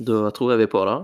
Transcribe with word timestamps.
Da 0.00 0.30
tror 0.34 0.54
jeg 0.54 0.64
vi 0.64 0.66
er 0.66 0.72
på 0.72 0.82
det. 0.88 0.98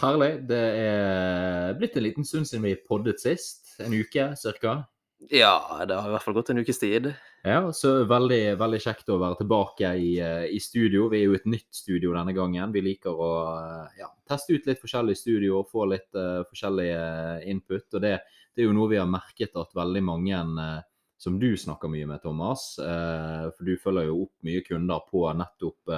Herlig. 0.00 0.32
Det 0.48 0.64
er 0.80 1.76
blitt 1.76 1.96
en 1.98 2.06
liten 2.06 2.24
stund 2.24 2.48
siden 2.48 2.64
vi 2.64 2.74
poddet 2.88 3.20
sist. 3.20 3.74
En 3.84 3.92
uke 3.92 4.32
cirka. 4.40 4.84
Ja, 5.32 5.84
det 5.88 5.96
har 5.96 6.08
i 6.08 6.12
hvert 6.12 6.24
fall 6.24 6.36
gått 6.36 6.50
en 6.52 6.60
ukes 6.60 6.80
tid. 6.80 7.10
Ja, 7.44 7.60
så 7.76 7.92
veldig, 8.08 8.56
veldig 8.60 8.80
kjekt 8.80 9.10
å 9.12 9.18
være 9.20 9.38
tilbake 9.42 9.90
i, 10.00 10.10
eh, 10.20 10.46
i 10.52 10.60
studio. 10.60 11.08
Vi 11.12 11.20
er 11.20 11.28
jo 11.28 11.36
et 11.36 11.46
nytt 11.48 11.76
studio 11.76 12.12
denne 12.16 12.32
gangen. 12.36 12.72
Vi 12.72 12.82
liker 12.84 13.12
å 13.12 13.30
eh, 13.52 14.00
ja, 14.00 14.08
teste 14.28 14.56
ut 14.56 14.68
litt 14.68 14.80
forskjellige 14.80 15.20
studioer, 15.20 15.68
få 15.68 15.86
litt 15.92 16.08
uh, 16.16 16.42
forskjellige 16.48 17.44
input. 17.52 17.86
Og 17.92 18.04
det, 18.04 18.18
det, 18.52 18.64
er 18.64 18.68
jo 18.68 18.76
noe 18.76 18.90
vi 18.92 19.00
har 19.00 19.08
merket 19.08 19.56
at 19.60 19.76
veldig 19.76 20.04
mange 20.04 20.40
uh, 20.56 20.80
som 21.20 21.38
du 21.40 21.50
snakker 21.56 21.92
mye 21.92 22.08
med, 22.08 22.20
Thomas, 22.20 22.74
for 22.76 23.64
du 23.64 23.78
følger 23.80 24.10
jo 24.10 24.24
opp 24.26 24.44
mye 24.44 24.60
kunder 24.66 25.04
på 25.08 25.22
nettopp 25.38 25.92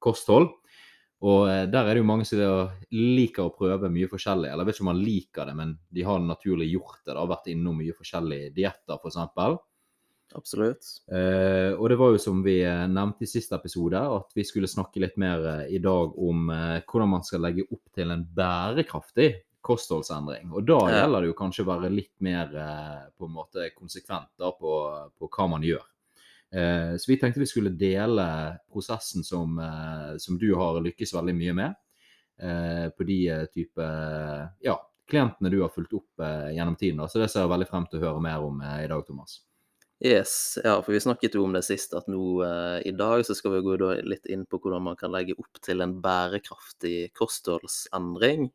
kosthold. 0.00 0.46
Og 1.24 1.44
eh, 1.48 1.64
der 1.72 1.88
er 1.88 1.94
det 1.96 2.02
jo 2.02 2.08
mange 2.08 2.26
som 2.28 2.40
liker 2.92 3.46
å 3.46 3.54
prøve 3.56 3.92
mye 3.92 4.10
forskjellig. 4.10 4.50
Eller 4.50 4.64
jeg 4.64 4.70
vet 4.70 4.78
ikke 4.78 4.86
om 4.86 4.90
man 4.92 5.04
liker 5.04 5.48
det, 5.48 5.54
men 5.60 5.76
de 5.96 6.08
har 6.08 6.24
naturlig 6.24 6.72
gjort 6.74 6.98
det. 7.02 7.12
Det 7.12 7.20
har 7.20 7.30
vært 7.30 7.52
innom 7.54 7.78
mye 7.80 7.96
forskjellige 7.96 8.50
dietter, 8.56 8.98
f.eks. 9.00 9.22
Absolutt. 10.34 10.84
Eh, 11.12 11.72
og 11.78 11.88
det 11.90 11.96
var 12.00 12.12
jo 12.14 12.20
som 12.20 12.42
vi 12.44 12.58
eh, 12.66 12.84
nevnte 12.90 13.26
i 13.26 13.30
siste 13.30 13.56
episode, 13.56 14.00
at 14.00 14.34
vi 14.34 14.44
skulle 14.46 14.70
snakke 14.70 15.02
litt 15.02 15.16
mer 15.20 15.44
eh, 15.50 15.74
i 15.76 15.80
dag 15.82 16.16
om 16.18 16.48
eh, 16.50 16.80
hvordan 16.82 17.12
man 17.12 17.26
skal 17.26 17.44
legge 17.44 17.66
opp 17.68 17.84
til 17.94 18.10
en 18.10 18.24
bærekraftig 18.36 19.30
kostholdsendring. 19.64 20.50
Og 20.52 20.66
da 20.68 20.80
gjelder 20.92 21.24
det 21.24 21.30
jo 21.30 21.38
kanskje 21.38 21.64
å 21.64 21.70
være 21.70 21.92
litt 21.92 22.14
mer 22.24 22.52
eh, 22.52 23.04
på 23.16 23.28
en 23.28 23.36
måte 23.36 23.70
konsekvent 23.76 24.32
da, 24.40 24.50
på, 24.58 24.74
på 25.16 25.30
hva 25.30 25.48
man 25.54 25.64
gjør. 25.64 25.86
Eh, 26.54 26.96
så 26.96 27.10
vi 27.10 27.18
tenkte 27.18 27.40
vi 27.40 27.46
skulle 27.46 27.70
dele 27.70 28.26
prosessen 28.72 29.24
som, 29.24 29.58
eh, 29.58 30.16
som 30.18 30.38
du 30.38 30.54
har 30.54 30.80
lykkes 30.80 31.14
veldig 31.14 31.34
mye 31.34 31.54
med. 31.54 31.74
Eh, 32.38 32.88
på 32.90 33.06
de 33.06 33.46
type 33.54 33.88
ja, 34.60 34.74
klientene 35.10 35.50
du 35.50 35.60
har 35.62 35.70
fulgt 35.74 35.92
opp 35.94 36.24
gjennom 36.54 36.76
tiden. 36.76 37.02
Så 37.08 37.22
det 37.22 37.30
ser 37.30 37.44
jeg 37.44 37.54
veldig 37.54 37.70
frem 37.70 37.86
til 37.90 38.00
å 38.00 38.06
høre 38.08 38.22
mer 38.22 38.46
om 38.46 38.62
i 38.62 38.88
dag, 38.90 39.04
Thomas. 39.06 39.40
Yes, 40.00 40.58
ja, 40.64 40.82
for 40.82 40.92
vi 40.92 41.00
snakket 41.00 41.34
jo 41.34 41.44
om 41.46 41.52
det 41.54 41.62
sist, 41.62 41.94
at 41.94 42.08
nå 42.10 42.42
eh, 42.42 42.80
i 42.88 42.92
dag 42.98 43.22
så 43.26 43.34
skal 43.36 43.54
vi 43.54 43.60
gå 43.62 43.76
litt 44.02 44.26
inn 44.26 44.42
på 44.44 44.58
hvordan 44.58 44.82
man 44.88 44.96
kan 44.98 45.12
legge 45.14 45.36
opp 45.38 45.60
til 45.62 45.84
en 45.84 45.94
bærekraftig 46.02 47.12
kostholdsendring. 47.14 48.48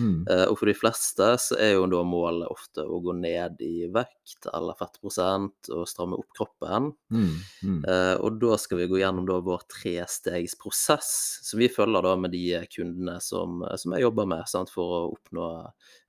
Mm. 0.00 0.24
Eh, 0.24 0.44
og 0.48 0.56
for 0.56 0.70
de 0.70 0.74
fleste 0.74 1.28
så 1.42 1.58
er 1.60 1.74
jo 1.74 1.84
da 1.92 2.00
målet 2.00 2.48
ofte 2.48 2.82
å 2.82 3.00
gå 3.04 3.12
ned 3.20 3.60
i 3.60 3.90
vekt 3.92 4.48
eller 4.48 4.78
fettprosent 4.78 5.70
og 5.76 5.84
stramme 5.90 6.16
opp 6.16 6.32
kroppen. 6.38 6.88
Mm. 7.12 7.28
Mm. 7.60 7.78
Eh, 7.84 8.14
og 8.16 8.40
da 8.40 8.56
skal 8.58 8.80
vi 8.80 8.88
gå 8.90 9.02
gjennom 9.02 9.28
da 9.28 9.38
vår 9.44 9.68
trestegsprosess, 9.76 11.12
som 11.44 11.60
vi 11.60 11.68
følger 11.76 12.08
da 12.08 12.16
med 12.16 12.32
de 12.32 12.62
kundene 12.72 13.18
som, 13.20 13.60
som 13.76 13.94
jeg 13.94 14.06
jobber 14.08 14.32
med, 14.32 14.48
sant, 14.48 14.72
for 14.72 14.96
å 14.96 15.04
oppnå 15.12 15.52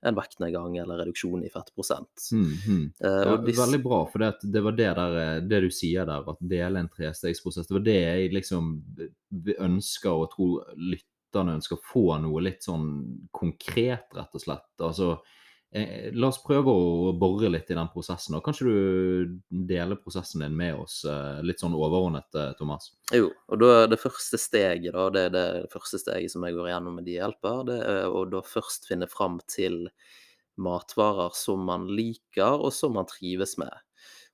en 0.08 0.16
vektnedgang 0.16 0.80
eller 0.80 1.04
reduksjon 1.04 1.44
i 1.44 1.52
fettprosent. 1.52 2.30
Mm, 2.32 2.90
ja. 3.04 3.36
Veldig 3.36 3.82
bra, 3.84 4.02
for 4.08 4.22
det, 4.22 4.32
det 4.48 4.62
var 4.64 4.77
det 4.78 4.90
der, 4.98 5.16
eh, 5.22 5.40
det 5.44 5.62
du 5.64 5.70
sier 5.74 6.06
der, 6.08 6.26
at 6.30 6.44
dele 6.52 6.82
en 6.82 6.90
trestegsprosess, 6.92 7.68
det 7.68 7.76
var 7.76 7.86
det 7.86 7.98
jeg 7.98 8.34
liksom 8.36 8.70
ønsker 9.58 10.12
og 10.14 10.30
tror 10.34 10.70
lytterne 10.78 11.58
ønsker 11.58 11.78
å 11.78 11.88
få 11.90 12.06
noe 12.22 12.44
litt 12.44 12.64
sånn 12.64 12.88
konkret, 13.34 14.08
rett 14.16 14.38
og 14.38 14.44
slett. 14.44 14.70
Altså, 14.84 15.10
eh, 15.70 16.08
la 16.14 16.30
oss 16.30 16.40
prøve 16.44 16.72
å 16.72 17.12
bore 17.18 17.50
litt 17.52 17.70
i 17.70 17.76
den 17.76 17.90
prosessen. 17.92 18.36
og 18.38 18.44
Kanskje 18.46 18.68
du 18.68 19.40
deler 19.68 20.00
prosessen 20.00 20.44
din 20.44 20.56
med 20.56 20.78
oss 20.80 21.02
eh, 21.04 21.42
litt 21.44 21.60
sånn 21.60 21.76
overordnet, 21.76 22.28
eh, 22.34 22.54
Thomas? 22.58 22.92
Jo, 23.14 23.30
og 23.48 23.60
da 23.62 23.86
det 23.90 24.00
første 24.00 24.40
steget, 24.40 24.92
da, 24.94 25.08
det 25.14 25.26
er 25.28 25.34
det 25.34 25.72
første 25.72 26.00
steget 26.00 26.32
som 26.32 26.46
jeg 26.46 26.56
går 26.56 26.70
igjennom 26.70 27.00
med 27.00 27.08
de 27.08 27.18
hjelper, 27.18 27.66
det 27.68 27.82
er 27.82 28.08
å 28.08 28.24
da 28.30 28.44
først 28.46 28.88
finne 28.88 29.10
fram 29.10 29.40
til 29.50 29.86
matvarer 30.58 31.34
som 31.38 31.62
man 31.68 31.86
liker, 31.92 32.58
og 32.58 32.72
som 32.74 32.96
man 32.98 33.06
trives 33.08 33.56
med. 33.60 33.70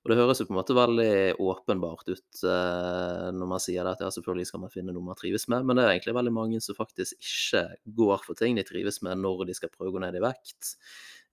Og 0.05 0.11
det 0.11 0.19
høres 0.19 0.37
jo 0.37 0.45
på 0.45 0.53
en 0.53 0.59
måte 0.59 0.75
veldig 0.77 1.13
åpenbart 1.41 2.11
ut 2.11 2.41
eh, 2.45 3.23
når 3.33 3.47
man 3.49 3.61
sier 3.63 3.81
det, 3.81 3.95
at 3.95 4.03
ja, 4.05 4.11
selvfølgelig 4.13 4.51
skal 4.51 4.61
man 4.61 4.73
finne 4.73 4.93
noe 4.93 5.07
man 5.07 5.17
trives 5.17 5.47
med, 5.49 5.65
men 5.65 5.79
det 5.79 5.87
er 5.87 5.95
egentlig 5.95 6.13
veldig 6.13 6.33
mange 6.35 6.59
som 6.61 6.77
faktisk 6.77 7.17
ikke 7.17 7.63
går 7.97 8.21
for 8.21 8.37
ting 8.37 8.59
de 8.59 8.67
trives 8.67 9.01
med 9.01 9.17
når 9.23 9.47
de 9.49 9.55
skal 9.57 9.73
prøve 9.73 9.89
å 9.89 9.95
gå 9.97 10.03
ned 10.05 10.19
i 10.19 10.21
vekt. 10.21 10.75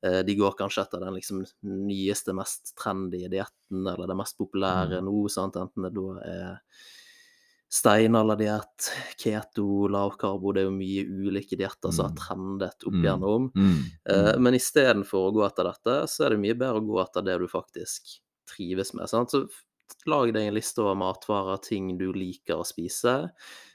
Eh, 0.08 0.22
de 0.24 0.38
går 0.40 0.56
kanskje 0.56 0.86
etter 0.86 1.04
den 1.04 1.18
liksom 1.18 1.44
nyeste, 1.68 2.32
mest 2.38 2.72
trendy 2.80 3.26
dietten, 3.28 3.84
eller 3.84 4.08
det 4.08 4.18
mest 4.22 4.40
populære 4.40 5.02
mm. 5.02 5.06
nå, 5.10 5.20
sant? 5.36 5.60
enten 5.60 5.90
det 5.90 5.92
da 6.00 6.08
er 6.32 6.58
steinalderdiett, 7.72 8.88
keto, 9.20 9.86
lavkarbo, 9.92 10.56
det 10.56 10.64
er 10.64 10.66
jo 10.70 10.74
mye 10.80 11.06
ulike 11.28 11.60
dietter 11.60 11.92
som 11.92 12.08
har 12.08 12.16
mm. 12.16 12.18
trendet 12.24 12.88
opp 12.88 12.96
mm. 12.96 13.04
igjennom. 13.04 13.52
Mm. 13.52 13.70
Mm. 13.70 13.86
Eh, 14.16 14.34
men 14.48 14.56
istedenfor 14.56 15.28
å 15.28 15.32
gå 15.36 15.44
etter 15.46 15.68
dette, 15.68 16.02
så 16.08 16.24
er 16.24 16.34
det 16.34 16.44
mye 16.48 16.56
bedre 16.56 16.80
å 16.80 16.88
gå 16.88 17.00
etter 17.04 17.28
det 17.28 17.40
du 17.44 17.50
faktisk 17.52 18.16
trives 18.52 18.94
med. 18.94 19.10
Sant? 19.10 19.34
Så 19.34 19.46
lag 20.08 20.32
deg 20.32 20.48
en 20.48 20.56
liste 20.56 20.84
over 20.84 20.96
matvarer, 20.98 21.60
ting 21.64 21.94
du 21.98 22.10
liker 22.14 22.60
å 22.60 22.66
spise. 22.66 23.16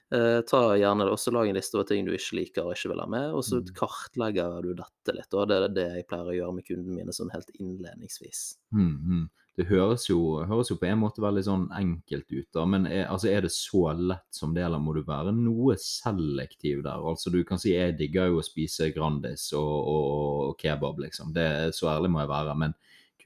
Eh, 0.07 0.41
ta 0.47 0.61
gjerne 0.79 1.09
også 1.11 1.33
Lag 1.35 1.49
en 1.49 1.57
liste 1.57 1.75
over 1.75 1.88
ting 1.89 2.05
du 2.07 2.13
ikke 2.15 2.38
liker 2.38 2.67
og 2.67 2.77
ikke 2.77 2.93
vil 2.93 3.01
ha 3.03 3.07
med, 3.11 3.33
og 3.35 3.43
så 3.43 3.59
mm. 3.59 3.73
kartlegger 3.75 4.61
du 4.63 4.69
dette 4.77 5.15
litt. 5.15 5.33
og 5.33 5.49
Det 5.49 5.57
er 5.57 5.73
det 5.75 5.88
jeg 5.97 6.07
pleier 6.07 6.31
å 6.31 6.38
gjøre 6.38 6.55
med 6.59 6.67
kundene 6.69 7.01
mine 7.01 7.15
sånn 7.15 7.33
helt 7.33 7.51
innledningsvis. 7.59 8.45
Mm, 8.75 8.93
mm. 8.93 9.25
Det 9.57 9.65
høres 9.71 10.05
jo, 10.05 10.19
høres 10.45 10.69
jo, 10.69 10.77
på 10.77 10.85
en 10.85 10.99
måte 11.01 11.23
veldig 11.23 11.41
sånn 11.44 11.63
enkelt 11.73 12.27
ut, 12.29 12.47
da, 12.53 12.63
men 12.69 12.85
er, 12.85 13.07
altså, 13.09 13.31
er 13.33 13.41
det 13.44 13.51
så 13.55 13.88
lett 13.97 14.38
som 14.38 14.53
det, 14.53 14.61
eller 14.63 14.79
må 14.79 14.94
du 14.94 15.01
være 15.01 15.33
noe 15.33 15.75
selektiv 15.81 16.83
der? 16.85 17.01
Altså 17.11 17.33
Du 17.33 17.41
kan 17.47 17.59
si 17.59 17.73
jeg 17.73 17.97
digger 17.97 18.29
jo 18.29 18.39
å 18.39 18.45
spise 18.45 18.91
Grandis 18.95 19.49
og, 19.57 19.73
og, 19.81 20.11
og 20.51 20.61
kebab, 20.61 21.01
liksom. 21.03 21.33
Det, 21.35 21.49
så 21.75 21.89
ærlig 21.97 22.13
må 22.13 22.21
jeg 22.21 22.31
være. 22.31 22.55
men 22.63 22.77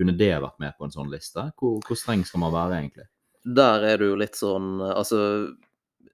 kunne 0.01 0.17
det 0.17 0.33
vært 0.43 0.61
med 0.61 0.77
på 0.77 0.87
en 0.87 0.93
sånn 0.93 1.11
liste? 1.11 1.49
Hvor, 1.59 1.79
hvor 1.85 1.99
streng 1.99 2.25
skal 2.27 2.43
man 2.43 2.55
være, 2.55 2.79
egentlig? 2.81 3.07
Der 3.41 3.85
er 3.87 3.97
du 3.97 4.11
jo 4.11 4.17
litt 4.21 4.37
sånn 4.37 4.75
Altså, 4.85 5.17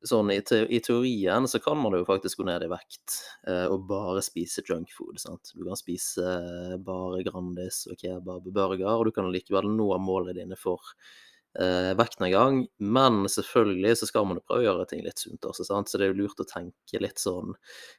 sånn 0.08 0.32
i, 0.32 0.38
te 0.46 0.62
i, 0.72 0.80
teorien 0.84 1.48
så 1.50 1.60
kan 1.64 1.80
man 1.80 1.96
jo 1.98 2.06
faktisk 2.08 2.40
gå 2.40 2.48
ned 2.48 2.64
i 2.64 2.70
vekt 2.72 3.18
eh, 3.50 3.66
og 3.68 3.88
bare 3.90 4.24
spise 4.26 4.64
junkfood. 4.66 5.20
sant? 5.22 5.54
Du 5.56 5.66
kan 5.66 5.80
spise 5.80 6.28
bare 6.86 7.24
Grandis 7.28 7.86
og 7.90 8.00
kebab 8.00 8.48
og 8.48 8.54
burger, 8.54 8.94
og 8.94 9.08
du 9.08 9.16
kan 9.16 9.32
likevel 9.34 9.70
nå 9.74 9.90
målene 10.04 10.38
dine 10.38 10.60
for 10.60 10.84
eh, 11.60 12.30
gang, 12.32 12.68
Men 12.80 13.26
selvfølgelig 13.30 13.98
så 13.98 14.10
skal 14.10 14.28
man 14.28 14.40
jo 14.40 14.46
prøve 14.46 14.62
å 14.62 14.68
gjøre 14.68 14.86
ting 14.90 15.04
litt 15.06 15.20
sunt 15.20 15.46
også, 15.46 15.66
sant? 15.68 15.90
så 15.90 15.98
det 15.98 16.08
er 16.08 16.14
jo 16.14 16.22
lurt 16.24 16.40
å 16.44 16.48
tenke 16.48 17.02
litt 17.02 17.20
sånn 17.20 17.56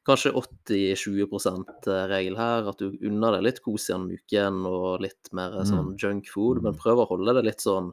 kanskje 0.06 0.32
80-20 0.32 1.28
%-regel 1.28 2.38
her. 2.38 2.70
At 2.70 2.78
du 2.78 2.96
unner 3.02 3.38
deg 3.38 3.46
litt 3.48 3.60
kos 3.64 3.90
gjennom 3.90 4.14
uken 4.14 4.64
og 4.68 5.04
litt 5.04 5.32
mer 5.32 5.60
mm. 5.60 5.68
sånn 5.72 5.92
junkfood, 5.98 6.62
men 6.64 6.78
prøv 6.78 7.04
å 7.04 7.10
holde 7.12 7.38
det 7.38 7.46
litt 7.50 7.64
sånn 7.64 7.92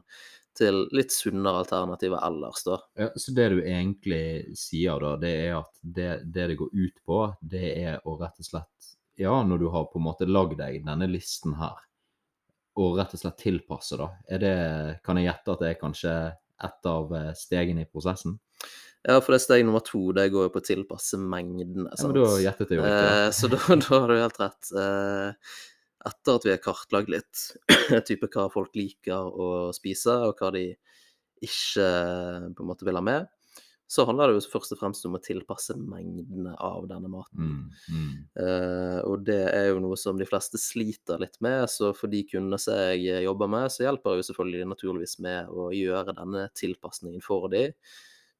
til 0.56 0.86
litt 0.96 1.12
sunnere 1.12 1.60
alternativer 1.62 2.22
ellers, 2.24 2.62
da. 2.64 2.78
Ja, 2.96 3.10
så 3.16 3.32
det 3.36 3.48
du 3.52 3.58
egentlig 3.60 4.56
sier 4.58 5.00
da, 5.02 5.14
det 5.20 5.32
er 5.46 5.58
at 5.58 5.72
det, 5.82 6.10
det 6.24 6.46
det 6.52 6.58
går 6.60 6.72
ut 6.72 7.02
på, 7.04 7.18
det 7.40 7.72
er 7.74 7.98
å 8.04 8.16
rett 8.20 8.40
og 8.40 8.48
slett 8.48 8.92
Ja, 9.20 9.36
når 9.44 9.62
du 9.62 9.68
har 9.72 9.86
på 9.88 10.00
en 10.00 10.06
måte 10.08 10.28
lagd 10.28 10.58
deg 10.60 10.82
denne 10.84 11.08
listen 11.08 11.56
her, 11.60 11.76
og 12.76 12.98
rett 12.98 13.14
og 13.16 13.20
slett 13.20 13.38
tilpasse, 13.40 13.96
da? 14.00 14.10
Det, 14.40 14.56
kan 15.04 15.18
jeg 15.18 15.30
gjette 15.30 15.54
at 15.54 15.62
det 15.62 15.70
er 15.70 15.78
kanskje 15.80 16.16
et 16.66 16.88
av 16.90 17.14
eh, 17.16 17.30
stegene 17.36 17.84
i 17.84 17.88
prosessen? 17.88 18.36
Ja, 19.06 19.20
for 19.20 19.32
det 19.32 19.38
er 19.38 19.44
steg 19.44 19.64
nummer 19.66 19.84
to 19.86 20.00
det 20.16 20.28
går 20.34 20.48
jo 20.48 20.52
på 20.54 20.60
å 20.62 20.66
tilpasse 20.66 21.18
mengdene. 21.20 21.88
Ja, 21.92 22.08
men 22.08 22.16
da 22.18 22.28
gjettet 22.42 22.74
jeg 22.74 22.80
jo 22.80 22.86
ikke. 22.88 23.08
Eh, 23.12 23.30
så 23.36 23.50
da, 23.52 23.60
da, 23.84 24.00
har 24.02 24.12
du 24.12 24.18
helt 24.18 24.40
rett. 24.42 24.72
Eh, 24.82 25.56
etter 26.10 26.38
at 26.38 26.46
vi 26.46 26.52
har 26.52 26.62
kartlagt 26.62 27.12
litt 27.12 27.46
type 28.08 28.30
hva 28.34 28.48
folk 28.52 28.76
liker 28.78 29.30
å 29.30 29.48
spise, 29.76 30.18
og 30.26 30.40
hva 30.40 30.52
de 30.56 30.68
ikke 31.44 31.86
på 32.56 32.64
en 32.64 32.68
måte 32.68 32.86
vil 32.88 32.96
ha 32.96 33.04
med, 33.04 33.26
så 33.86 34.02
handler 34.08 34.32
det 34.32 34.40
jo 34.40 34.50
først 34.50 34.74
og 34.74 34.80
fremst 34.80 35.06
om 35.06 35.14
å 35.14 35.22
tilpasse 35.22 35.76
mengdene 35.78 36.56
av 36.58 36.88
denne 36.90 37.10
maten. 37.10 37.38
Mm, 37.38 37.60
mm. 37.94 38.10
Uh, 38.40 38.98
og 39.06 39.22
det 39.28 39.44
er 39.52 39.68
jo 39.70 39.78
noe 39.84 39.98
som 40.00 40.18
de 40.18 40.26
fleste 40.26 40.58
sliter 40.58 41.22
litt 41.22 41.38
med, 41.44 41.68
så 41.70 41.92
for 41.94 42.10
de 42.10 42.24
kundene 42.26 42.58
som 42.62 42.74
jeg 42.96 43.22
jobber 43.28 43.52
med, 43.52 43.70
så 43.70 43.86
hjelper 43.86 44.16
jeg 44.16 44.24
jo 44.24 44.28
selvfølgelig 44.32 44.68
naturligvis 44.72 45.16
med 45.22 45.54
å 45.54 45.70
gjøre 45.76 46.16
denne 46.18 46.48
tilpasningen 46.58 47.22
for 47.22 47.46
dem. 47.52 47.76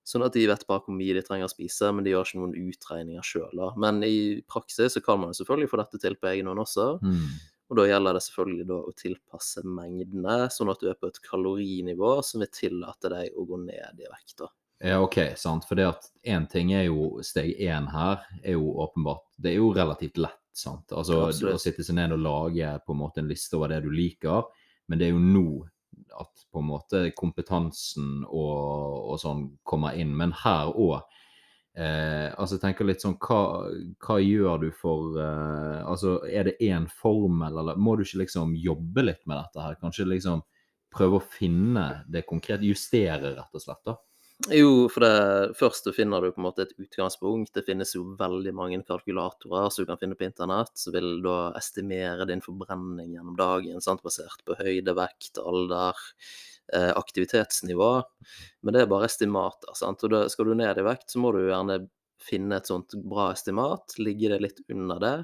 Sånn 0.07 0.23
at 0.23 0.35
de 0.39 0.45
vet 0.47 0.67
bare 0.69 0.85
hvor 0.87 0.95
mye 0.95 1.15
de 1.17 1.23
trenger 1.27 1.49
å 1.49 1.51
spise, 1.51 1.89
men 1.95 2.07
de 2.07 2.13
gjør 2.13 2.29
ikke 2.29 2.39
noen 2.39 2.59
utregninger 2.69 3.27
sjøl. 3.27 3.63
Men 3.83 4.03
i 4.07 4.43
praksis 4.47 4.95
så 4.95 5.03
kan 5.03 5.19
man 5.19 5.33
jo 5.33 5.41
selvfølgelig 5.41 5.71
få 5.73 5.81
dette 5.83 6.03
til 6.03 6.19
på 6.19 6.31
egen 6.31 6.51
hånd 6.51 6.63
også. 6.63 6.93
Mm. 7.03 7.25
Og 7.67 7.81
da 7.81 7.89
gjelder 7.89 8.15
det 8.15 8.23
selvfølgelig 8.23 8.67
da 8.69 8.77
å 8.79 8.95
tilpasse 8.95 9.65
mengdene, 9.67 10.37
sånn 10.55 10.71
at 10.71 10.83
du 10.83 10.93
er 10.93 10.99
på 11.01 11.11
et 11.11 11.19
kalorinivå 11.27 12.13
som 12.23 12.45
vil 12.45 12.53
tillate 12.55 13.11
deg 13.11 13.35
å 13.35 13.47
gå 13.51 13.59
ned 13.65 14.07
i 14.07 14.07
vekt. 14.07 14.37
da. 14.45 14.53
Ja, 14.79 15.01
OK, 15.01 15.19
sant. 15.41 15.65
For 15.69 15.79
det 15.79 15.87
at 15.89 16.09
én 16.27 16.47
ting 16.53 16.75
er 16.77 16.89
jo 16.89 17.23
steg 17.25 17.55
én 17.65 17.89
her, 17.93 18.27
er 18.43 18.59
jo 18.59 18.75
åpenbart 18.85 19.25
Det 19.41 19.55
er 19.55 19.61
jo 19.61 19.73
relativt 19.77 20.21
lett, 20.21 20.43
sant. 20.57 20.93
Altså 20.93 21.27
Absolutt. 21.29 21.57
å 21.57 21.63
sitte 21.63 21.85
seg 21.87 21.97
ned 21.97 22.13
og 22.17 22.25
lage 22.25 22.75
på 22.85 22.93
en 22.97 23.01
måte 23.01 23.23
en 23.23 23.31
liste 23.31 23.57
over 23.57 23.73
det 23.73 23.83
du 23.87 23.91
liker, 23.93 24.45
men 24.87 25.01
det 25.01 25.09
er 25.09 25.17
jo 25.17 25.23
nå 25.23 25.49
at 26.17 26.45
på 26.53 26.61
en 26.61 26.69
måte 26.69 27.01
kompetansen 27.17 28.25
og, 28.25 29.13
og 29.13 29.21
sånn 29.21 29.47
kommer 29.65 29.97
inn. 29.99 30.13
Men 30.17 30.35
her 30.45 30.73
òg 30.73 31.01
Eh, 31.77 32.31
altså 32.41 32.57
jeg 32.57 32.63
tenker 32.63 32.87
litt 32.89 33.03
sånn, 33.05 33.19
hva, 33.21 33.67
hva 34.01 34.15
gjør 34.17 34.63
du 34.63 34.71
for 34.73 35.19
eh, 35.21 35.83
Altså, 35.85 36.15
er 36.25 36.49
det 36.49 36.55
én 36.65 36.87
formel, 36.89 37.53
eller 37.61 37.77
må 37.77 37.99
du 37.99 38.05
ikke 38.07 38.23
liksom 38.23 38.55
jobbe 38.57 39.05
litt 39.05 39.21
med 39.29 39.37
dette 39.43 39.61
her? 39.61 39.77
Kanskje 39.83 40.07
liksom 40.09 40.41
prøve 40.97 41.19
å 41.19 41.27
finne 41.35 41.85
det 42.09 42.25
konkrete, 42.25 42.65
justere 42.65 43.35
rett 43.37 43.59
og 43.59 43.61
slett, 43.61 43.83
da? 43.85 43.99
Jo, 44.53 44.85
for 44.93 45.01
det 45.01 45.55
første 45.57 45.91
finner 45.97 46.21
du 46.21 46.29
på 46.29 46.43
en 46.43 46.45
måte 46.45 46.67
et 46.67 46.75
utgangspunkt. 46.77 47.55
Det 47.57 47.65
finnes 47.65 47.95
jo 47.97 48.03
veldig 48.21 48.53
mange 48.55 48.79
kalkulatorer 48.85 49.71
som 49.73 49.83
du 49.83 49.89
kan 49.89 50.01
finne 50.03 50.19
på 50.19 50.27
internett, 50.29 50.75
som 50.77 50.93
vil 50.93 51.23
da 51.25 51.55
estimere 51.57 52.27
din 52.29 52.45
forbrenning 52.45 53.15
gjennom 53.15 53.39
dagen, 53.39 53.81
sant? 53.81 54.05
basert 54.05 54.45
på 54.45 54.59
høyde, 54.61 54.93
vekt, 54.99 55.41
alder, 55.41 55.97
eh, 56.69 56.93
aktivitetsnivå. 56.93 57.91
Men 58.63 58.77
det 58.77 58.85
er 58.85 58.93
bare 58.93 59.09
estimater, 59.09 59.73
sant. 59.75 60.05
Og 60.05 60.13
da 60.13 60.27
skal 60.29 60.53
du 60.53 60.55
ned 60.61 60.79
i 60.79 60.85
vekt, 60.85 61.09
så 61.11 61.23
må 61.25 61.33
du 61.33 61.41
gjerne 61.47 61.87
finne 62.23 62.57
et 62.57 62.67
sånt 62.67 62.95
bra 63.05 63.31
estimat, 63.33 63.95
ligge 63.99 64.29
det 64.33 64.41
litt 64.41 64.61
under 64.73 64.99
det. 65.03 65.17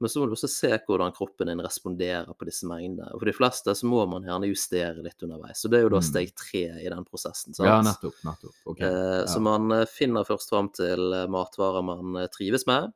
Men 0.00 0.08
så 0.08 0.20
må 0.22 0.26
du 0.26 0.32
også 0.32 0.48
se 0.48 0.70
hvordan 0.88 1.12
kroppen 1.12 1.50
din 1.50 1.60
responderer 1.60 2.30
på 2.32 2.46
disse 2.48 2.64
mengdene. 2.64 3.10
Og 3.12 3.20
for 3.20 3.28
de 3.28 3.34
fleste 3.36 3.74
så 3.76 3.84
må 3.86 4.06
man 4.08 4.24
gjerne 4.24 4.48
justere 4.48 5.02
litt 5.04 5.20
underveis. 5.26 5.60
Så 5.60 5.68
det 5.68 5.78
er 5.78 5.82
jo 5.84 5.90
da 5.92 6.00
Mm. 6.00 6.06
steg 6.08 6.32
tre 6.34 6.62
i 6.80 6.88
den 6.88 7.04
prosessen. 7.04 7.52
sant? 7.54 7.68
Ja, 7.68 7.82
nettopp. 7.84 8.14
nettopp. 8.24 8.54
Okay. 8.66 8.86
Eh, 8.88 9.26
Så 9.26 9.36
Ja. 9.36 9.40
man 9.40 9.70
eh, 9.72 9.84
finner 9.84 10.24
først 10.24 10.48
fram 10.48 10.70
til 10.72 11.12
eh, 11.12 11.26
matvarer 11.26 11.84
man 11.84 12.16
eh, 12.16 12.28
trives 12.28 12.66
med. 12.66 12.92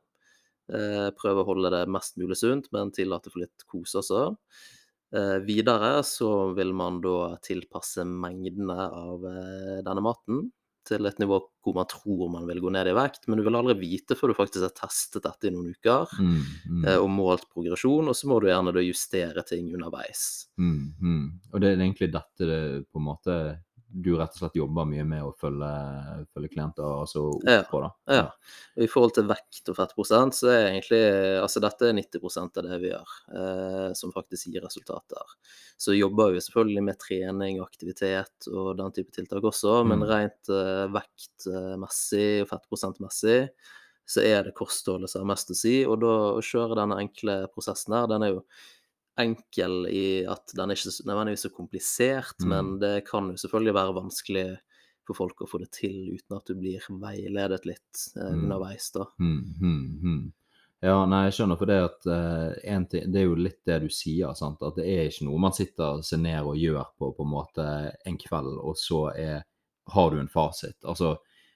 Eh, 0.73 1.11
Prøver 1.11 1.43
å 1.43 1.45
holde 1.45 1.69
det 1.69 1.87
mest 1.87 2.17
mulig 2.17 2.37
sunt, 2.37 2.71
men 2.73 2.89
tillate 2.89 3.29
for 3.29 3.39
litt 3.39 3.63
kos 3.67 3.93
også. 3.93 4.35
Eh, 5.13 5.37
Videre 5.45 6.01
så 6.01 6.55
vil 6.55 6.73
man 6.73 7.01
da 7.01 7.37
tilpasse 7.37 8.01
mengdene 8.03 8.79
av 8.91 9.21
denne 9.85 10.01
maten 10.01 10.51
til 10.85 11.07
et 11.09 11.19
nivå 11.21 11.39
hvor 11.65 11.75
man 11.77 11.87
tror 11.89 12.29
man 12.29 12.45
vil 12.49 12.61
gå 12.61 12.71
ned 12.73 12.91
i 12.91 12.95
vekt, 12.95 13.25
men 13.27 13.39
du 13.39 13.45
vil 13.45 13.57
aldri 13.57 13.75
vite 13.79 14.17
før 14.17 14.31
du 14.31 14.37
faktisk 14.37 14.67
har 14.67 14.75
testet 14.77 15.25
dette 15.25 15.49
i 15.49 15.53
noen 15.53 15.73
uker 15.73 16.13
Mm, 16.21 16.41
mm, 16.69 16.83
eh, 16.85 16.97
og 17.01 17.09
målt 17.09 17.47
progresjon, 17.53 18.07
og 18.11 18.15
så 18.17 18.29
må 18.29 18.37
du 18.39 18.47
gjerne 18.49 18.73
da 18.75 18.83
justere 18.83 19.43
ting 19.47 19.71
underveis. 19.73 20.47
mm, 20.57 20.83
mm. 21.01 21.25
Og 21.53 21.61
det 21.61 21.71
er 21.71 21.81
egentlig 21.81 22.11
dette 22.13 22.49
det 22.49 22.61
på 22.91 23.01
en 23.01 23.07
måte 23.07 23.35
du 23.95 24.09
rett 24.19 24.33
og 24.35 24.41
slett 24.41 24.57
jobber 24.59 24.87
mye 24.89 25.05
med 25.07 25.23
å 25.23 25.29
følge, 25.39 25.69
følge 26.35 26.49
klienter 26.51 26.83
altså 26.83 27.21
opp 27.37 27.45
Ja, 27.47 27.61
på, 27.71 27.79
da? 27.85 27.89
Ja. 28.11 28.23
I 28.83 28.87
forhold 28.91 29.13
til 29.15 29.27
vekt 29.29 29.71
og 29.71 29.77
fettprosent, 29.77 30.35
så 30.35 30.49
er 30.51 30.65
egentlig 30.73 30.99
altså 31.39 31.61
dette 31.63 31.87
er 31.89 31.95
90 31.95 32.59
av 32.59 32.67
det 32.67 32.79
vi 32.83 32.89
gjør, 32.91 33.13
eh, 33.39 33.87
som 33.95 34.11
faktisk 34.15 34.51
gir 34.51 34.65
resultater. 34.67 35.35
Så 35.79 35.95
jobber 35.95 36.33
vi 36.35 36.43
selvfølgelig 36.43 36.83
med 36.89 36.99
trening 36.99 37.61
og 37.61 37.69
aktivitet 37.69 38.49
og 38.51 38.73
den 38.81 38.91
type 38.99 39.15
tiltak 39.15 39.47
også, 39.47 39.77
men 39.87 40.03
Mm. 40.03 40.09
rent 40.11 40.49
eh, 40.51 40.85
vektmessig 40.99 42.29
og 42.43 42.49
fettprosentmessig 42.51 43.39
så 44.05 44.21
er 44.21 44.43
det 44.45 44.53
kostholdet 44.53 45.09
som 45.09 45.23
har 45.23 45.31
mest 45.33 45.49
å 45.49 45.55
si. 45.57 45.79
Og 45.89 45.99
da 46.03 46.13
å 46.35 46.41
kjøre 46.45 46.75
denne 46.77 46.99
enkle 47.01 47.39
prosessen 47.55 47.95
her, 47.97 48.05
den 48.11 48.21
er 48.27 48.35
jo 48.35 48.43
enkel 49.21 49.85
i 49.87 50.25
at 50.27 50.51
den 50.55 50.71
er 50.71 50.75
ikke 50.75 50.93
nødvendigvis 51.07 51.45
så 51.47 51.51
komplisert, 51.55 52.35
Mm. 52.43 52.49
men 52.49 52.79
det 52.79 53.05
kan 53.07 53.29
jo 53.31 53.37
selvfølgelig 53.37 53.73
være 53.73 53.95
vanskelig 53.95 54.47
for 55.07 55.13
folk 55.15 55.41
å 55.41 55.47
få 55.47 55.59
det 55.61 55.71
til 55.71 56.15
uten 56.17 56.35
at 56.37 56.45
du 56.49 56.55
blir 56.57 56.81
veiledet 56.89 57.65
litt 57.65 58.01
eh, 58.17 58.31
Mm. 58.33 58.43
underveis, 58.43 58.91
da. 58.91 59.05
Mm, 59.19 59.43
mm, 59.61 59.99
mm. 60.03 60.33
Ja, 60.83 61.05
nei, 61.05 61.23
jeg 61.25 61.33
skjønner 61.37 61.57
for 61.57 61.65
det 61.65 61.77
at 61.81 62.05
eh, 62.11 62.85
ting, 62.89 63.11
det 63.13 63.21
er 63.21 63.25
jo 63.25 63.35
litt 63.39 63.61
det 63.65 63.79
du 63.81 63.89
sier, 63.89 64.33
sant? 64.35 64.61
at 64.61 64.75
det 64.75 64.85
er 64.85 65.07
ikke 65.09 65.25
noe 65.25 65.39
man 65.39 65.53
sitter 65.55 66.01
seg 66.03 66.19
ned 66.19 66.43
og 66.45 66.57
gjør 66.59 66.83
på 66.99 67.13
på 67.15 67.23
en 67.23 67.31
måte 67.31 67.65
en 68.05 68.17
kveld, 68.17 68.59
og 68.59 68.75
så 68.77 68.99
er, 69.15 69.43
har 69.87 70.11
du 70.11 70.19
en 70.19 70.27
fasit. 70.29 70.75
Altså, 70.83 71.15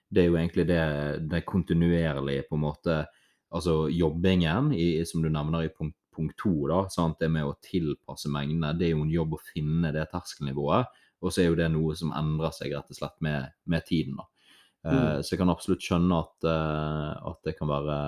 det 0.10 0.24
er 0.24 0.30
jo 0.32 0.38
egentlig 0.40 0.66
det, 0.68 1.30
det 1.30 1.44
kontinuerlige 1.46 2.48
på 2.50 2.56
en 2.56 2.64
måte, 2.64 3.06
altså 3.52 3.90
jobbingen, 3.92 4.72
i, 4.74 5.04
som 5.06 5.22
du 5.22 5.30
nevner 5.30 5.66
i 5.68 5.70
punkt, 5.74 5.99
punkt 6.20 6.36
to, 6.42 6.54
da, 6.68 6.84
sant? 6.92 7.20
det 7.22 7.32
med 7.32 7.48
å 7.48 7.56
tilpasse 7.64 8.32
mengdene, 8.32 8.76
det 8.78 8.90
er 8.90 8.98
jo 8.98 9.06
en 9.06 9.14
jobb 9.14 9.38
å 9.38 9.46
finne 9.54 9.94
det 9.96 10.10
terskelnivået, 10.12 11.00
og 11.20 11.34
så 11.34 11.44
er 11.44 11.50
jo 11.50 11.58
det 11.60 11.72
noe 11.72 11.96
som 12.00 12.12
endrer 12.16 12.54
seg 12.56 12.76
rett 12.76 12.92
og 12.92 13.00
slett 13.00 13.18
med, 13.24 13.56
med 13.72 13.88
tiden. 13.88 14.20
da. 14.20 14.28
Eh, 14.86 14.92
Mm. 14.92 15.24
Så 15.24 15.34
jeg 15.34 15.42
kan 15.42 15.52
absolutt 15.52 15.84
skjønne 15.84 16.22
at, 16.24 16.48
eh, 16.48 17.28
at 17.32 17.44
det 17.44 17.58
kan 17.58 17.68
være, 17.68 18.00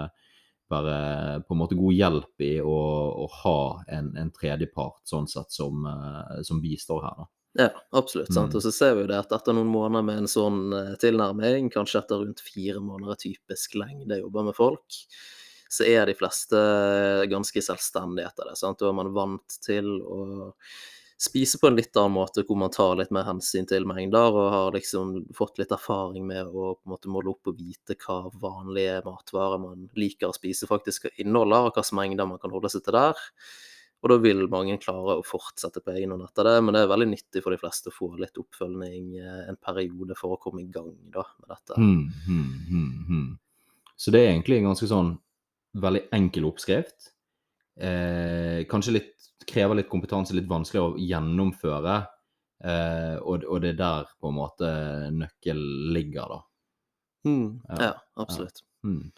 være 0.72 1.44
på 1.44 1.56
en 1.56 1.60
måte 1.60 1.76
god 1.76 1.98
hjelp 1.98 2.46
i 2.48 2.54
å, 2.64 2.80
å 3.26 3.28
ha 3.42 3.60
en, 3.92 4.14
en 4.18 4.32
tredjepart 4.32 5.04
sånn 5.04 5.28
sett 5.28 5.52
som, 5.52 5.84
eh, 5.86 6.42
som 6.48 6.64
bistår 6.64 7.04
her. 7.04 7.20
da. 7.20 7.30
Ja, 7.66 7.70
absolutt. 7.92 8.32
sant? 8.32 8.54
Mm. 8.54 8.62
Og 8.62 8.64
så 8.64 8.72
ser 8.72 8.96
vi 8.96 9.04
jo 9.04 9.12
det 9.12 9.20
at 9.20 9.34
etter 9.36 9.58
noen 9.58 9.68
måneder 9.68 10.08
med 10.08 10.22
en 10.22 10.32
sånn 10.32 10.62
tilnærming, 11.04 11.68
kanskje 11.74 12.00
etter 12.00 12.24
rundt 12.24 12.40
fire 12.40 12.80
måneder 12.80 13.18
er 13.18 13.24
typisk 13.26 13.76
lengde 13.76 14.22
jobber 14.22 14.48
med 14.48 14.56
folk, 14.56 15.02
så 15.72 15.86
er 15.88 16.10
de 16.10 16.16
fleste 16.20 16.62
ganske 17.32 17.64
selvstendige 17.64 18.28
etter 18.28 18.50
det. 18.50 18.58
sant? 18.60 18.80
Da 18.82 18.90
er 18.90 18.98
man 18.98 19.14
vant 19.16 19.62
til 19.64 19.88
å 20.04 20.26
spise 21.22 21.60
på 21.62 21.70
en 21.70 21.78
litt 21.78 21.96
annen 21.96 22.16
måte, 22.18 22.44
hvor 22.48 22.58
man 22.58 22.74
tar 22.74 22.96
litt 22.98 23.12
mer 23.14 23.28
hensyn 23.28 23.68
til 23.70 23.86
mengder, 23.88 24.34
og 24.34 24.48
har 24.52 24.76
liksom 24.76 25.14
fått 25.38 25.62
litt 25.62 25.72
erfaring 25.72 26.26
med 26.28 26.50
å 26.50 26.74
på 26.74 26.88
en 26.88 26.94
måte 26.96 27.12
måle 27.14 27.32
opp 27.36 27.52
og 27.52 27.60
vite 27.60 27.96
hva 28.02 28.24
vanlige 28.42 29.04
matvarer 29.06 29.62
man 29.62 29.86
liker 29.96 30.32
å 30.32 30.36
spise, 30.36 30.70
faktisk 30.70 31.12
inneholder, 31.14 31.70
og 31.70 31.78
hvilke 31.78 32.00
mengder 32.02 32.28
man 32.28 32.42
kan 32.42 32.52
holde 32.52 32.74
seg 32.74 32.84
til 32.88 32.98
der. 32.98 33.24
Og 34.02 34.10
da 34.10 34.18
vil 34.18 34.48
mange 34.50 34.80
klare 34.82 35.20
å 35.20 35.26
fortsette 35.26 35.84
på 35.86 35.94
egen 35.94 36.16
hånd 36.16 36.26
etter 36.26 36.50
det, 36.50 36.56
men 36.66 36.74
det 36.74 36.84
er 36.84 36.90
veldig 36.90 37.12
nyttig 37.12 37.46
for 37.46 37.54
de 37.54 37.62
fleste 37.62 37.94
å 37.94 37.96
få 37.96 38.16
litt 38.18 38.42
oppfølging 38.42 39.12
eh, 39.22 39.44
en 39.52 39.62
periode 39.62 40.18
for 40.18 40.34
å 40.34 40.42
komme 40.42 40.66
i 40.66 40.72
gang 40.74 40.90
da, 41.14 41.28
med 41.44 41.54
dette. 41.54 41.78
Mm, 41.78 42.08
mm, 42.26 42.96
mm. 43.14 43.28
Så 43.94 44.10
det 44.10 44.24
er 44.24 44.34
egentlig 44.34 44.58
en 44.58 44.72
ganske 44.74 44.90
sånn 44.90 45.20
veldig 45.74 46.04
enkel 46.16 46.48
oppskrift. 46.50 47.12
Eh, 47.80 48.64
kanskje 48.70 48.96
litt, 48.98 49.12
krever 49.48 49.80
litt 49.80 49.90
kompetanse, 49.90 50.36
litt 50.38 50.50
vanskelig 50.50 50.82
å 50.84 50.94
gjennomføre. 51.00 51.98
Eh, 52.62 53.18
og, 53.24 53.46
og 53.48 53.62
det 53.64 53.74
er 53.74 53.80
der 53.80 54.10
på 54.22 54.30
en 54.30 54.38
måte 54.38 54.72
nøkkelen 55.16 55.94
ligger, 55.96 56.36
da. 56.36 56.42
Mm, 57.26 57.62
Ja, 57.70 57.84
ja, 57.86 57.94
absolutt. 58.22 58.64
Hmm. 58.84 59.12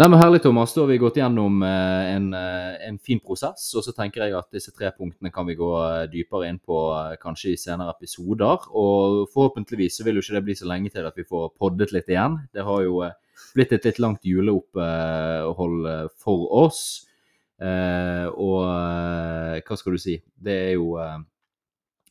Nei, 0.00 0.06
men 0.08 0.20
Herlig, 0.20 0.38
Thomas. 0.42 0.72
Da 0.72 0.84
har 0.84 0.88
vi 0.88 1.00
gått 1.02 1.18
gjennom 1.18 1.62
eh, 1.66 2.10
en, 2.14 2.28
eh, 2.32 2.76
en 2.86 2.98
fin 3.02 3.18
prosess. 3.20 3.66
Og 3.76 3.84
så 3.84 3.92
tenker 3.92 4.22
jeg 4.22 4.36
at 4.38 4.46
disse 4.54 4.72
tre 4.72 4.88
punktene 4.96 5.32
kan 5.34 5.44
vi 5.48 5.58
gå 5.58 5.70
eh, 5.82 6.04
dypere 6.12 6.48
inn 6.48 6.60
på 6.62 6.78
kanskje 7.20 7.52
i 7.52 7.58
senere 7.60 7.92
episoder. 7.92 8.68
Og 8.70 9.26
forhåpentligvis 9.34 9.98
så 9.98 10.06
vil 10.06 10.16
jo 10.16 10.24
ikke 10.24 10.38
det 10.38 10.44
bli 10.46 10.56
så 10.56 10.70
lenge 10.70 10.92
til 10.94 11.08
at 11.08 11.18
vi 11.18 11.26
får 11.28 11.50
poddet 11.58 11.92
litt 11.92 12.08
igjen. 12.08 12.38
Det 12.54 12.64
har 12.64 12.86
jo 12.86 13.02
blitt 13.54 13.72
et 13.76 13.86
litt 13.88 14.00
langt 14.02 14.26
juleopphold 14.26 15.88
eh, 15.90 16.06
for 16.20 16.46
oss. 16.64 16.82
Eh, 17.60 18.26
og 18.30 18.62
eh, 18.64 19.60
hva 19.66 19.78
skal 19.78 19.96
du 19.96 20.02
si? 20.02 20.20
Det 20.36 20.56
er 20.70 20.72
jo 20.78 20.96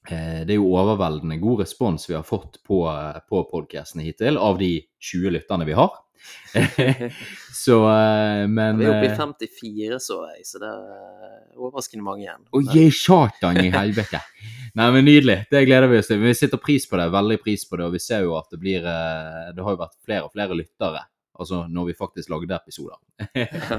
det 0.10 0.56
er 0.56 0.58
jo 0.58 0.72
overveldende 0.74 1.36
god 1.38 1.60
respons 1.62 2.08
vi 2.08 2.16
har 2.16 2.24
fått 2.26 2.56
på, 2.66 2.80
på 3.30 3.42
podkastene 3.52 4.08
hittil, 4.08 4.40
av 4.42 4.58
de 4.58 4.72
20 5.06 5.36
lytterne 5.36 5.68
vi 5.68 5.76
har. 5.78 5.92
så, 7.54 7.76
men 8.50 8.80
Vi 8.80 8.88
er 8.88 8.94
oppe 8.94 9.06
i 9.06 9.12
eh, 9.12 9.18
54, 9.18 10.00
så 10.02 10.18
jeg, 10.32 10.46
så 10.48 10.62
det 10.62 10.72
er 10.72 11.60
overraskende 11.60 12.06
mange 12.06 12.26
igjen. 12.26 12.42
Å, 12.50 12.64
gi 12.74 12.88
satan 12.96 13.62
i 13.62 13.70
helvete! 13.74 14.22
Nei, 14.78 14.90
men 14.94 15.06
Nydelig. 15.08 15.38
Det 15.52 15.64
gleder 15.68 15.90
vi 15.92 16.00
oss 16.00 16.10
til. 16.10 16.22
Vi 16.22 16.34
setter 16.38 16.62
pris 16.62 16.86
på 16.90 17.00
det, 17.00 17.10
veldig 17.14 17.40
pris 17.44 17.66
på 17.68 17.80
det. 17.80 17.88
Og 17.90 17.96
vi 17.98 18.02
ser 18.04 18.26
jo 18.26 18.36
at 18.38 18.52
det 18.54 18.60
blir 18.62 18.84
Det 18.86 19.64
har 19.66 19.74
jo 19.76 19.80
vært 19.80 19.98
flere 20.06 20.28
og 20.28 20.36
flere 20.36 20.58
lyttere. 20.58 21.02
Altså 21.40 21.68
når 21.72 21.86
vi 21.90 21.94
faktisk 21.98 22.30
lagde 22.30 22.56
episoder. 22.56 22.98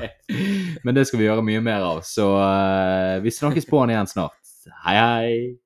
men 0.85 0.97
det 0.97 1.07
skal 1.07 1.21
vi 1.21 1.26
gjøre 1.29 1.45
mye 1.45 1.61
mer 1.64 1.85
av. 1.85 2.00
Så 2.09 2.26
uh, 2.40 3.23
vi 3.25 3.31
snakkes 3.35 3.69
på 3.69 3.85
igjen 3.93 4.09
snart. 4.09 4.40
Hei, 4.85 4.97
hei! 4.97 5.61